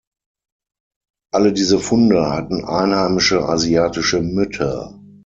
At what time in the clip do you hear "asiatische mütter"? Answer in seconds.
3.47-4.99